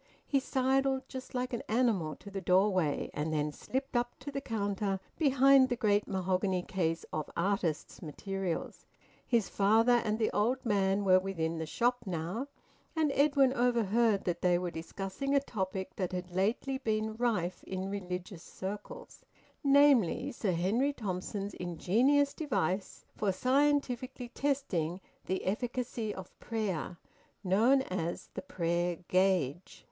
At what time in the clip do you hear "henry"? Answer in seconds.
20.53-20.93